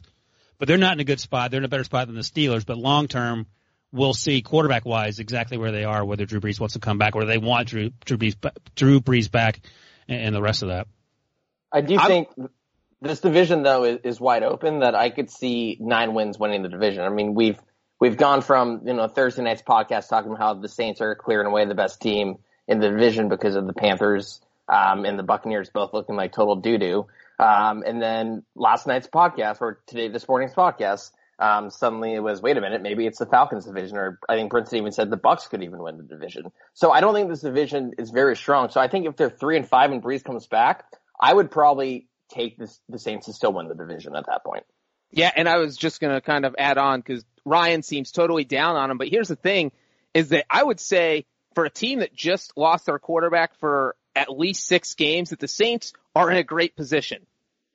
[0.58, 1.52] But they're not in a good spot.
[1.52, 2.66] They're in a better spot than the Steelers.
[2.66, 3.48] But long term,
[3.92, 7.16] we'll see quarterback wise exactly where they are, whether Drew Brees wants to come back
[7.16, 8.36] or they want Drew Drew Brees,
[8.76, 9.62] Drew Brees back,
[10.08, 10.88] and, and the rest of that.
[11.72, 12.30] I do I'm- think
[13.02, 14.80] this division though is, is wide open.
[14.80, 17.02] That I could see nine wins winning the division.
[17.04, 17.60] I mean, we've
[18.00, 21.48] we've gone from you know Thursday night's podcast talking about how the Saints are clearing
[21.48, 25.70] away the best team in the division because of the Panthers um, and the Buccaneers
[25.70, 27.08] both looking like total doo doo.
[27.40, 31.12] Um, and then last night's podcast or today this morning's podcast.
[31.40, 34.52] Um, suddenly it was, wait a minute, maybe it's the Falcons division, or I think
[34.52, 36.52] Brinson even said the Bucks could even win the division.
[36.74, 38.70] So I don't think this division is very strong.
[38.70, 40.84] So I think if they're three and five and Brees comes back,
[41.20, 44.66] I would probably take this, the Saints to still win the division at that point.
[45.12, 48.44] Yeah, and I was just going to kind of add on because Ryan seems totally
[48.44, 48.98] down on him.
[48.98, 49.72] But here's the thing
[50.14, 54.30] is that I would say for a team that just lost their quarterback for at
[54.30, 57.26] least six games, that the Saints are in a great position.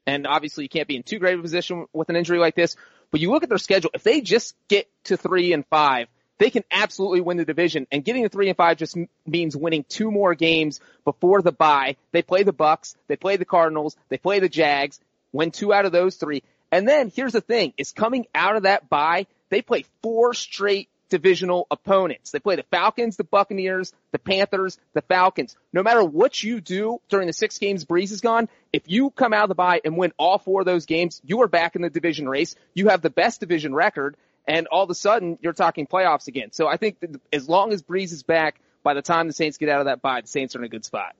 [0.07, 2.77] And obviously you can't be in too great a position with an injury like this.
[3.11, 6.51] But you look at their schedule, if they just get to three and five, they
[6.51, 7.87] can absolutely win the division.
[7.93, 11.97] And getting to three and five just means winning two more games before the bye.
[12.13, 14.99] They play the Bucks, they play the Cardinals, they play the Jags,
[15.33, 16.43] win two out of those three.
[16.73, 20.89] And then here's the thing, is coming out of that bye, they play four straight
[21.15, 22.33] divisional opponents.
[22.33, 25.57] They play the Falcons, the Buccaneers, the Panthers, the Falcons.
[25.73, 29.33] No matter what you do during the six games Brees is gone, if you come
[29.33, 31.83] out of the bye and win all four of those games, you are back in
[31.83, 32.57] the division race.
[32.75, 34.17] You have the best division record,
[34.49, 36.51] and all of a sudden you're talking playoffs again.
[36.51, 39.57] So I think that as long as Brees is back, by the time the Saints
[39.57, 41.15] get out of that bye, the Saints are in a good spot.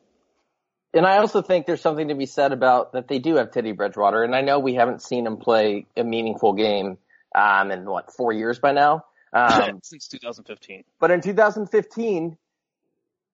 [0.93, 3.71] And I also think there's something to be said about that they do have Teddy
[3.71, 6.99] Bridgewater, and I know we haven't seen him play a meaningful game
[7.33, 9.05] um, in what four years by now.
[9.35, 10.85] Um, Since 2015.
[11.01, 12.39] but in 2015,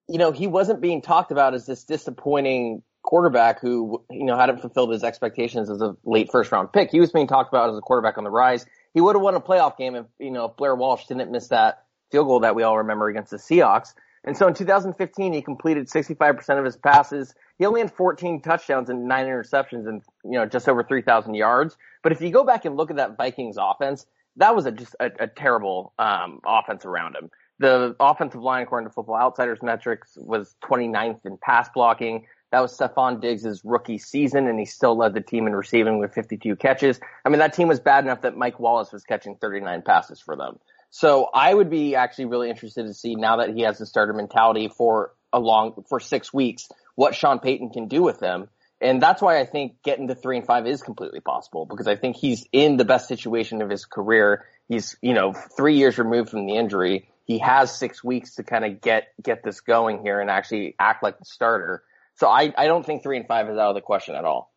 [0.08, 4.60] you know, he wasn't being talked about as this disappointing quarterback who, you know, hadn't
[4.60, 6.90] fulfilled his expectations as a late first round pick.
[6.90, 8.66] He was being talked about as a quarterback on the rise.
[8.92, 11.48] He would have won a playoff game if, you know, if Blair Walsh didn't miss
[11.48, 13.94] that field goal that we all remember against the Seahawks.
[14.24, 17.34] And so in 2015, he completed 65% of his passes.
[17.58, 21.76] He only had 14 touchdowns and nine interceptions and, you know, just over 3,000 yards.
[22.02, 24.94] But if you go back and look at that Vikings offense, that was a, just
[25.00, 27.30] a, a terrible, um, offense around him.
[27.58, 32.26] The offensive line, according to Football Outsiders metrics, was 29th in pass blocking.
[32.52, 36.14] That was Stefon Diggs' rookie season, and he still led the team in receiving with
[36.14, 36.98] 52 catches.
[37.24, 40.36] I mean, that team was bad enough that Mike Wallace was catching 39 passes for
[40.36, 40.58] them.
[40.90, 44.12] So I would be actually really interested to see now that he has the starter
[44.12, 48.48] mentality for a long, for six weeks, what Sean Payton can do with him.
[48.80, 51.96] And that's why I think getting to three and five is completely possible because I
[51.96, 54.46] think he's in the best situation of his career.
[54.68, 57.08] He's, you know, three years removed from the injury.
[57.24, 61.02] He has six weeks to kind of get, get this going here and actually act
[61.02, 61.82] like the starter.
[62.16, 64.52] So I, I don't think three and five is out of the question at all.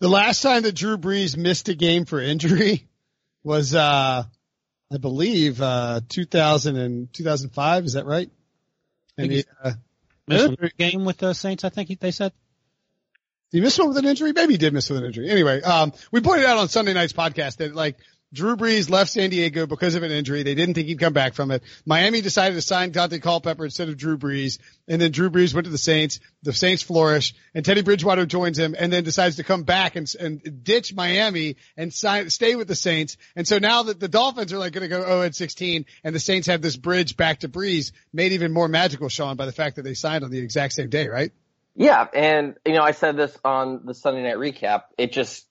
[0.00, 2.88] The last time that Drew Brees missed a game for injury
[3.44, 4.24] was, uh,
[4.92, 7.84] I believe, uh, 2000 and 2005.
[7.84, 8.30] Is that right?
[9.16, 9.72] And he, uh,
[10.26, 12.32] Missed a game with the Saints, I think he- they said.
[13.54, 14.32] Did he miss one with an injury?
[14.32, 15.30] Maybe he did miss with an injury.
[15.30, 17.98] Anyway, um, we pointed out on Sunday night's podcast that like
[18.32, 20.42] Drew Brees left San Diego because of an injury.
[20.42, 21.62] They didn't think he'd come back from it.
[21.86, 24.58] Miami decided to sign Daunte Culpepper instead of Drew Brees.
[24.88, 26.18] And then Drew Brees went to the Saints.
[26.42, 30.12] The Saints flourish and Teddy Bridgewater joins him and then decides to come back and,
[30.18, 33.18] and ditch Miami and sign, stay with the Saints.
[33.36, 36.12] And so now that the Dolphins are like going to go 0 and 16 and
[36.12, 39.52] the Saints have this bridge back to Brees made even more magical, Sean, by the
[39.52, 41.30] fact that they signed on the exact same day, right?
[41.76, 44.82] Yeah, and you know, I said this on the Sunday night recap.
[44.96, 45.46] It just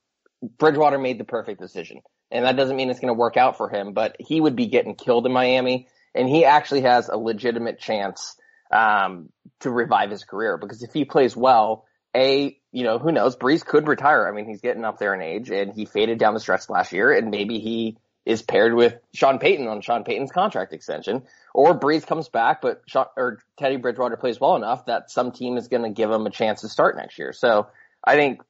[0.57, 2.01] Bridgewater made the perfect decision.
[2.31, 4.67] And that doesn't mean it's going to work out for him, but he would be
[4.67, 8.35] getting killed in Miami and he actually has a legitimate chance
[8.71, 13.35] um to revive his career because if he plays well, a, you know, who knows,
[13.35, 14.27] Brees could retire.
[14.27, 16.91] I mean, he's getting up there in age and he faded down the stretch last
[16.91, 21.77] year and maybe he is paired with Sean Payton on Sean Payton's contract extension, or
[21.77, 25.67] Brees comes back, but Sean, or Teddy Bridgewater plays well enough that some team is
[25.67, 27.33] going to give him a chance to start next year.
[27.33, 27.67] So
[28.03, 28.41] I think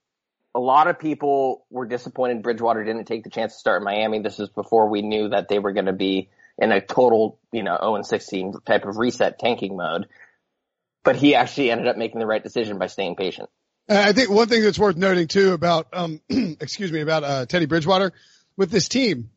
[0.55, 4.19] a lot of people were disappointed Bridgewater didn't take the chance to start in Miami.
[4.19, 7.63] This is before we knew that they were going to be in a total, you
[7.63, 10.07] know, 0 and 16 type of reset tanking mode.
[11.03, 13.49] But he actually ended up making the right decision by staying patient.
[13.89, 17.45] Uh, I think one thing that's worth noting too about, um, excuse me, about, uh,
[17.45, 18.13] Teddy Bridgewater
[18.55, 19.31] with this team,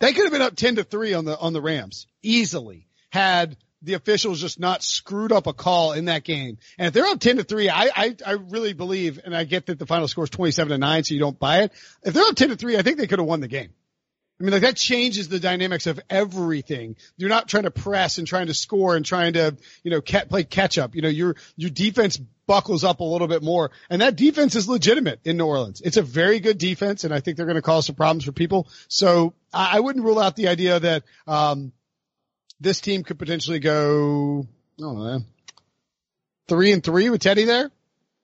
[0.00, 3.56] they could have been up 10 to 3 on the, on the Rams easily had
[3.82, 6.58] the officials just not screwed up a call in that game.
[6.78, 9.66] And if they're up 10 to 3, I, I, I really believe, and I get
[9.66, 11.72] that the final score is 27 to 9, so you don't buy it.
[12.02, 13.70] If they're up 10 to 3, I think they could have won the game.
[14.40, 16.96] I mean, like that changes the dynamics of everything.
[17.16, 20.26] You're not trying to press and trying to score and trying to, you know, ca-
[20.26, 20.94] play catch up.
[20.94, 24.68] You know, your, your defense buckles up a little bit more and that defense is
[24.68, 25.80] legitimate in New Orleans.
[25.80, 28.32] It's a very good defense and I think they're going to cause some problems for
[28.32, 28.68] people.
[28.86, 31.72] So I, I wouldn't rule out the idea that, um,
[32.60, 34.46] this team could potentially go,
[34.78, 35.20] I don't know,
[36.48, 37.70] three and three with Teddy there.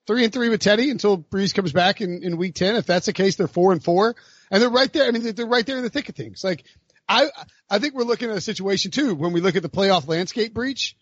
[0.07, 2.75] Three and three with Teddy until Brees comes back in, in week 10.
[2.75, 4.15] If that's the case, they're four and four
[4.51, 5.07] and they're right there.
[5.07, 6.43] I mean, they're right there in the thick of things.
[6.43, 6.63] Like
[7.07, 7.29] I,
[7.69, 10.53] I think we're looking at a situation too when we look at the playoff landscape
[10.53, 10.95] Breech.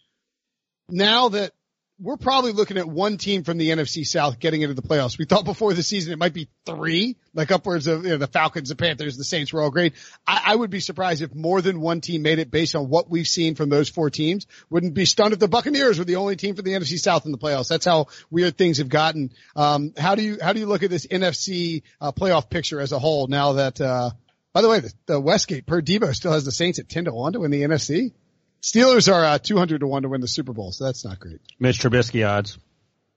[0.90, 1.52] Now that
[2.04, 5.18] we're probably looking at one team from the NFC South getting into the playoffs.
[5.18, 8.28] We thought before the season it might be three, like upwards of you know, the
[8.28, 9.94] Falcons, the Panthers, the Saints were all great.
[10.28, 13.10] I, I would be surprised if more than one team made it based on what
[13.10, 14.48] we've seen from those four teams.
[14.70, 17.32] Wouldn't be stunned if the Buccaneers were the only team from the NFC South in
[17.32, 17.70] the playoffs.
[17.70, 19.32] That's how weird things have gotten.
[19.56, 22.92] Um, how do you how do you look at this NFC uh, playoff picture as
[22.92, 23.80] a whole now that?
[23.80, 24.12] Uh,
[24.52, 27.12] by the way, the, the Westgate per Debo still has the Saints at ten to
[27.12, 28.12] one to win the NFC.
[28.64, 31.42] Steelers are uh, 200 to 1 to win the Super Bowl, so that's not great.
[31.60, 32.58] Mitch Trubisky odds.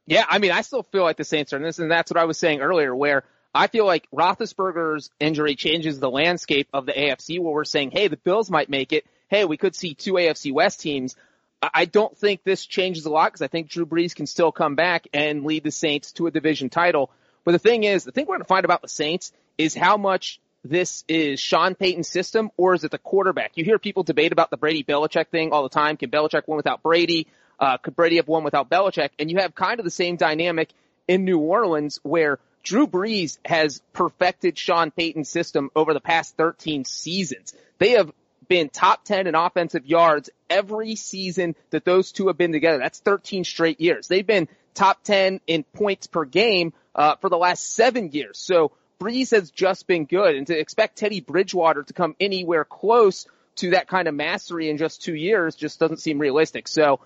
[0.04, 2.18] Yeah, I mean, I still feel like the Saints are in this, and that's what
[2.18, 3.22] I was saying earlier, where
[3.54, 8.08] I feel like Roethlisberger's injury changes the landscape of the AFC, where we're saying, hey,
[8.08, 9.06] the Bills might make it.
[9.28, 11.14] Hey, we could see two AFC West teams.
[11.62, 14.74] I don't think this changes a lot because I think Drew Brees can still come
[14.74, 17.10] back and lead the Saints to a division title.
[17.44, 19.96] But the thing is, the thing we're going to find about the Saints is how
[19.96, 23.52] much this is Sean Payton's system or is it the quarterback?
[23.54, 25.96] You hear people debate about the Brady Belichick thing all the time.
[25.96, 27.26] Can Belichick win without Brady?
[27.58, 29.10] Uh, could Brady have won without Belichick?
[29.18, 30.70] And you have kind of the same dynamic
[31.08, 36.84] in New Orleans where Drew Brees has perfected Sean Payton's system over the past 13
[36.84, 37.54] seasons.
[37.78, 38.10] They have
[38.48, 42.78] been top 10 in offensive yards every season that those two have been together.
[42.78, 44.08] That's 13 straight years.
[44.08, 48.38] They've been top 10 in points per game, uh, for the last seven years.
[48.38, 53.26] So Brees has just been good and to expect Teddy Bridgewater to come anywhere close
[53.56, 56.68] to that kind of mastery in just two years just doesn't seem realistic.
[56.68, 57.00] So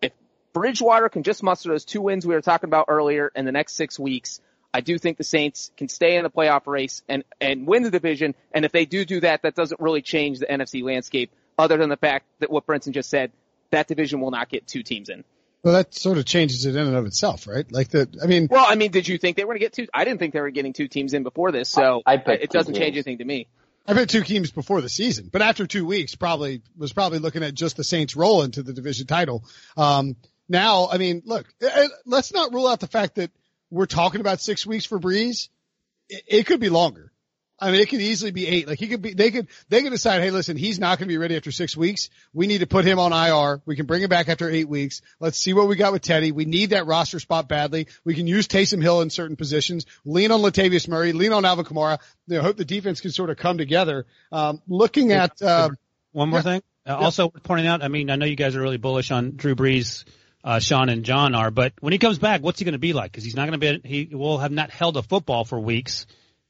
[0.00, 0.12] if
[0.52, 3.74] Bridgewater can just muster those two wins we were talking about earlier in the next
[3.74, 4.40] six weeks,
[4.74, 7.90] I do think the Saints can stay in the playoff race and, and win the
[7.90, 8.34] division.
[8.52, 11.88] And if they do do that, that doesn't really change the NFC landscape other than
[11.88, 13.32] the fact that what Brinson just said,
[13.70, 15.24] that division will not get two teams in.
[15.62, 17.70] Well, that sort of changes it in and of itself, right?
[17.70, 19.72] Like the, I mean, well, I mean, did you think they were going to get
[19.72, 19.86] two?
[19.94, 22.50] I didn't think they were getting two teams in before this, so I, I it
[22.50, 23.46] doesn't change anything to me.
[23.86, 27.42] I bet two teams before the season, but after two weeks, probably was probably looking
[27.44, 29.44] at just the Saints roll into the division title.
[29.76, 30.16] Um,
[30.48, 33.30] now, I mean, look, eh, eh, let's not rule out the fact that
[33.70, 35.48] we're talking about six weeks for Brees.
[36.08, 37.11] It, it could be longer.
[37.62, 38.66] I mean, it could easily be eight.
[38.66, 41.12] Like he could be, they could, they could decide, hey, listen, he's not going to
[41.12, 42.10] be ready after six weeks.
[42.34, 43.62] We need to put him on IR.
[43.64, 45.00] We can bring him back after eight weeks.
[45.20, 46.32] Let's see what we got with Teddy.
[46.32, 47.86] We need that roster spot badly.
[48.04, 49.86] We can use Taysom Hill in certain positions.
[50.04, 51.12] Lean on Latavius Murray.
[51.12, 52.00] Lean on Alvin Kamara.
[52.26, 54.06] You know, hope the defense can sort of come together.
[54.32, 55.70] Um, looking at uh,
[56.10, 56.42] one more yeah.
[56.42, 56.62] thing.
[56.84, 56.96] Uh, yeah.
[56.96, 60.04] Also pointing out, I mean, I know you guys are really bullish on Drew Brees.
[60.44, 62.92] Uh, Sean and John are, but when he comes back, what's he going to be
[62.92, 63.12] like?
[63.12, 66.04] Because he's not going to be, he will have not held a football for weeks.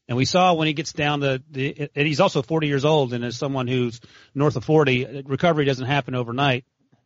[0.09, 3.13] And we saw when he gets down the, the and he's also 40 years old,
[3.13, 4.01] and as someone who's
[4.35, 6.65] north of 40, recovery doesn't happen overnight.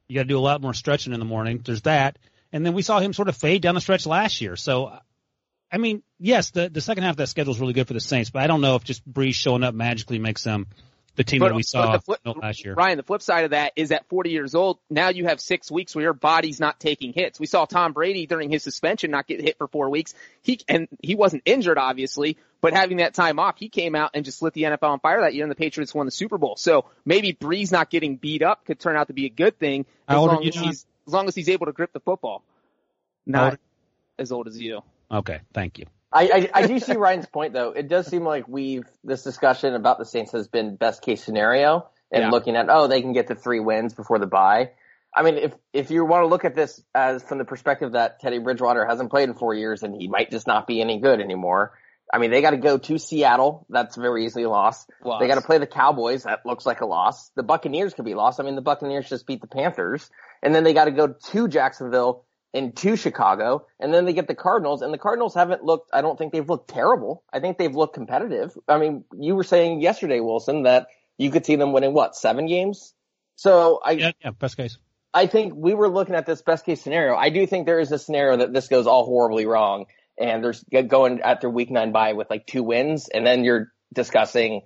[0.09, 1.61] You got to do a lot more stretching in the morning.
[1.65, 2.19] There's that.
[2.53, 4.57] And then we saw him sort of fade down the stretch last year.
[4.57, 4.99] So,
[5.71, 8.01] I mean, yes, the the second half of that schedule is really good for the
[8.01, 10.67] Saints, but I don't know if just Brees showing up magically makes them
[11.17, 12.75] the team but, that we saw flip, last year.
[12.75, 15.71] Ryan, the flip side of that is at 40 years old, now you have six
[15.71, 17.41] weeks where your body's not taking hits.
[17.41, 20.15] We saw Tom Brady during his suspension not get hit for four weeks.
[20.43, 24.25] He, and he wasn't injured obviously, but having that time off, he came out and
[24.25, 26.57] just lit the NFL on fire that year and the Patriots won the Super Bowl.
[26.57, 29.87] So maybe Brees not getting beat up could turn out to be a good thing
[30.09, 32.43] as long as he's, as long as he's able to grip the football.
[33.27, 33.59] Not
[34.19, 34.83] as old as you.
[35.11, 35.41] Okay.
[35.53, 35.87] Thank you.
[36.13, 36.23] I,
[36.55, 37.73] I, I do see Ryan's point though.
[37.73, 41.89] It does seem like we've this discussion about the Saints has been best case scenario
[42.11, 42.31] and yeah.
[42.31, 44.71] looking at oh they can get the three wins before the bye.
[45.15, 48.21] I mean, if if you want to look at this as from the perspective that
[48.21, 51.21] Teddy Bridgewater hasn't played in four years and he might just not be any good
[51.21, 51.73] anymore.
[52.13, 53.67] I mean, they got to go to Seattle.
[53.69, 54.89] That's very easily lost.
[55.05, 55.21] lost.
[55.21, 56.23] They got to play the Cowboys.
[56.23, 57.31] That looks like a loss.
[57.35, 58.39] The Buccaneers could be lost.
[58.39, 60.09] I mean, the Buccaneers just beat the Panthers,
[60.43, 64.29] and then they got to go to Jacksonville and to Chicago, and then they get
[64.29, 67.23] the Cardinals, and the Cardinals haven't looked, I don't think they've looked terrible.
[67.31, 68.57] I think they've looked competitive.
[68.67, 70.87] I mean, you were saying yesterday, Wilson, that
[71.19, 72.95] you could see them winning what, seven games?
[73.35, 74.79] So I, yeah, yeah, best case.
[75.13, 77.15] I think we were looking at this best case scenario.
[77.15, 79.87] I do think there is a scenario that this goes all horribly wrong,
[80.19, 83.73] and they're going at their week nine bye with like two wins, and then you're
[83.93, 84.63] discussing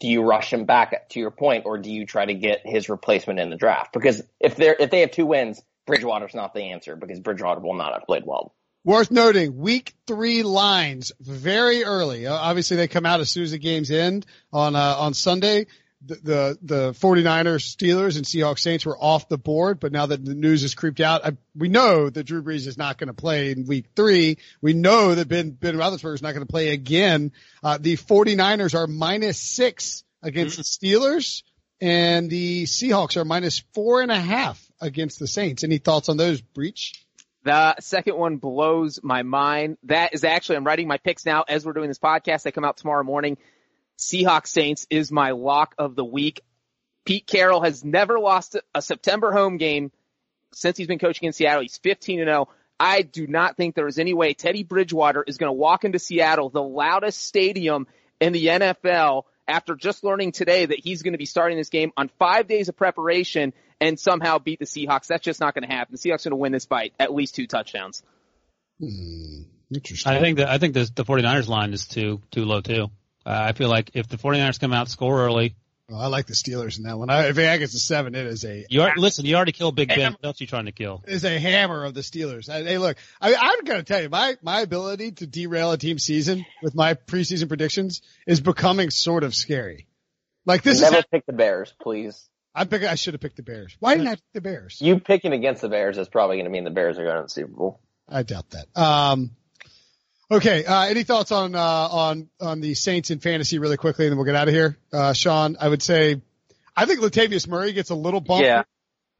[0.00, 2.88] do you rush him back to your point, or do you try to get his
[2.88, 3.92] replacement in the draft?
[3.92, 7.74] Because if they're if they have two wins, Bridgewater's not the answer because Bridgewater will
[7.74, 8.54] not have played well.
[8.82, 12.26] Worth noting, week three lines very early.
[12.26, 15.66] Obviously, they come out as soon as the games end on uh, on Sunday.
[16.02, 20.24] The, the the 49ers, Steelers, and Seahawks Saints were off the board, but now that
[20.24, 23.14] the news has creeped out, I, we know that Drew Brees is not going to
[23.14, 24.38] play in week three.
[24.62, 27.32] We know that Ben Ben Roethlisberger is not going to play again.
[27.62, 31.42] Uh, the 49ers are minus six against the Steelers,
[31.82, 35.64] and the Seahawks are minus four and a half against the Saints.
[35.64, 36.94] Any thoughts on those, Breech?
[37.42, 39.78] The second one blows my mind.
[39.84, 42.42] That is actually, I'm writing my picks now as we're doing this podcast.
[42.42, 43.38] They come out tomorrow morning.
[44.00, 46.40] Seahawks Saints is my lock of the week.
[47.04, 49.92] Pete Carroll has never lost a September home game
[50.52, 51.62] since he's been coaching in Seattle.
[51.62, 52.48] He's 15 and 0.
[52.78, 55.98] I do not think there is any way Teddy Bridgewater is going to walk into
[55.98, 57.86] Seattle, the loudest stadium
[58.20, 61.92] in the NFL, after just learning today that he's going to be starting this game
[61.96, 65.08] on five days of preparation and somehow beat the Seahawks.
[65.08, 65.94] That's just not going to happen.
[65.94, 68.02] The Seahawks are going to win this fight at least two touchdowns.
[68.78, 69.42] Hmm,
[69.74, 70.12] interesting.
[70.12, 72.90] I think that I think the, the 49ers line is too too low too.
[73.24, 75.54] Uh, I feel like if the 49ers come out score early.
[75.88, 77.10] Well, I like the Steelers in that one.
[77.10, 78.64] I, if AI gets a seven, it is a.
[78.70, 79.26] You are, listen.
[79.26, 80.12] You already killed Big Ben.
[80.12, 81.02] What else are you trying to kill?
[81.08, 82.48] Is a hammer of the Steelers.
[82.48, 85.78] I, hey, look, I, I'm going to tell you, my my ability to derail a
[85.78, 89.88] team season with my preseason predictions is becoming sort of scary.
[90.46, 92.28] Like this Never is pick the Bears, please.
[92.54, 92.84] I pick.
[92.84, 93.76] I should have picked the Bears.
[93.80, 94.80] Why didn't I pick the Bears?
[94.80, 97.22] You picking against the Bears is probably going to mean the Bears are going to
[97.24, 97.80] the Super Bowl.
[98.08, 98.66] I doubt that.
[98.80, 99.32] Um,
[100.30, 100.64] okay.
[100.64, 104.18] Uh, any thoughts on uh, on on the Saints in fantasy really quickly, and then
[104.18, 104.76] we'll get out of here.
[104.92, 106.20] Uh, Sean, I would say,
[106.76, 108.42] I think Latavius Murray gets a little bump.
[108.42, 108.64] Yeah.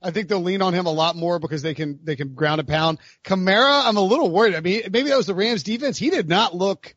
[0.03, 2.59] I think they'll lean on him a lot more because they can they can ground
[2.61, 2.99] and pound.
[3.23, 4.55] Kamara, I'm a little worried.
[4.55, 5.99] I mean, maybe that was the Rams defense.
[5.99, 6.95] He did not look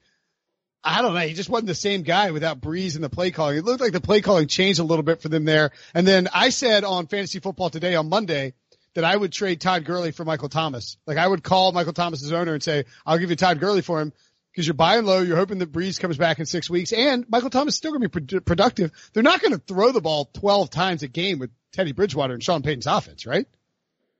[0.83, 1.21] I don't know.
[1.21, 3.57] He just wasn't the same guy without Brees and the play calling.
[3.57, 5.71] It looked like the play calling changed a little bit for them there.
[5.93, 8.53] And then I said on Fantasy Football Today on Monday
[8.95, 10.97] that I would trade Todd Gurley for Michael Thomas.
[11.07, 14.01] Like I would call Michael Thomas's owner and say, I'll give you Todd Gurley for
[14.01, 14.13] him
[14.51, 15.21] because you're buying low.
[15.21, 18.03] You're hoping that Brees comes back in six weeks and Michael Thomas is still going
[18.03, 18.91] to be pro- productive.
[19.13, 22.43] They're not going to throw the ball 12 times a game with Teddy Bridgewater and
[22.43, 23.47] Sean Payton's offense, right?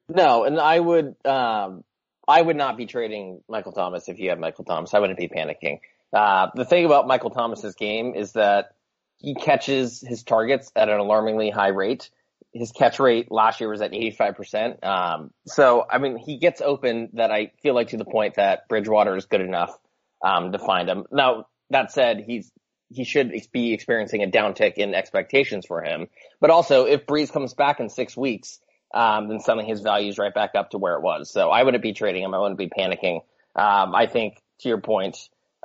[0.10, 1.84] No, and I would, um,
[2.28, 4.94] I would not be trading Michael Thomas if you have Michael Thomas.
[4.94, 5.80] I wouldn't be panicking.
[6.12, 8.76] Uh, the thing about Michael Thomas's game is that
[9.18, 12.10] he catches his targets at an alarmingly high rate.
[12.54, 14.84] His catch rate last year was at 85%.
[14.86, 18.68] Um, so, I mean, he gets open that I feel like to the point that
[18.68, 19.76] Bridgewater is good enough,
[20.24, 21.06] um, to find him.
[21.12, 22.52] Now, that said, he's,
[22.90, 26.08] he should be experiencing a downtick in expectations for him.
[26.40, 28.60] But also, if Brees comes back in six weeks,
[28.94, 31.32] um, then suddenly his value is right back up to where it was.
[31.32, 32.34] So I wouldn't be trading him.
[32.34, 33.22] I wouldn't be panicking.
[33.56, 35.18] Um, I think to your point,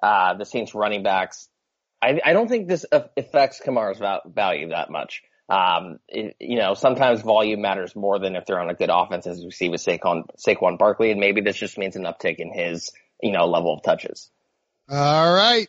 [0.02, 1.48] uh, the Saints running backs,
[2.00, 5.22] I, I don't think this affects Kamara's value that much.
[5.48, 9.26] Um, it, you know, sometimes volume matters more than if they're on a good offense,
[9.26, 12.52] as we see with Saquon, Saquon Barkley, and maybe this just means an uptick in
[12.52, 12.92] his,
[13.22, 14.30] you know, level of touches.
[14.90, 15.68] All right.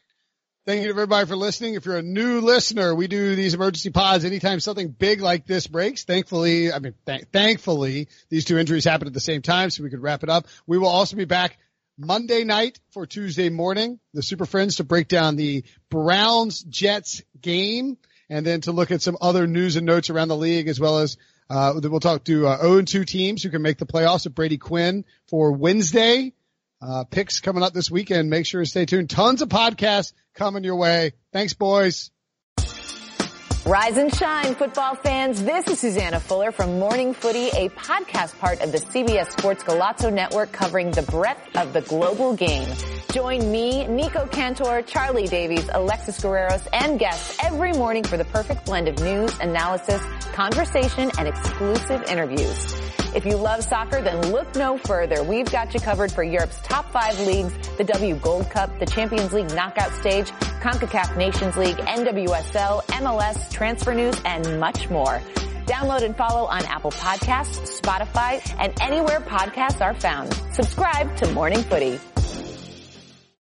[0.65, 1.73] Thank you to everybody for listening.
[1.73, 5.65] If you're a new listener, we do these emergency pods anytime something big like this
[5.65, 6.03] breaks.
[6.03, 9.89] Thankfully, I mean, th- thankfully, these two injuries happened at the same time, so we
[9.89, 10.45] could wrap it up.
[10.67, 11.57] We will also be back
[11.97, 17.97] Monday night for Tuesday morning, the Super Friends to break down the Browns Jets game
[18.30, 20.99] and then to look at some other news and notes around the league as well
[20.99, 21.17] as
[21.49, 24.36] uh, we'll talk to uh, 0 and 2 teams who can make the playoffs with
[24.36, 26.34] Brady Quinn for Wednesday.
[26.82, 28.30] Uh, picks coming up this weekend.
[28.30, 29.09] Make sure to stay tuned.
[29.09, 31.13] Tons of podcasts coming your way.
[31.34, 32.11] Thanks, boys.
[33.66, 35.43] Rise and shine, football fans.
[35.43, 40.12] This is Susanna Fuller from Morning Footy, a podcast part of the CBS Sports Golazo
[40.12, 42.68] Network covering the breadth of the global game.
[43.12, 48.66] Join me, Nico Cantor, Charlie Davies, Alexis Guerreros, and guests every morning for the perfect
[48.66, 50.01] blend of news, analysis,
[50.34, 52.76] conversation, and exclusive interviews.
[53.16, 55.24] If you love soccer, then look no further.
[55.24, 59.34] We've got you covered for Europe's top five leagues, the W Gold Cup, the Champions
[59.34, 60.30] League knockout stage,
[60.62, 65.22] CONCACAF Nations League, NWSL, MLS, transfer news, and much more.
[65.66, 70.34] Download and follow on Apple Podcasts, Spotify, and anywhere podcasts are found.
[70.51, 71.99] Subscribe to Morning Footy.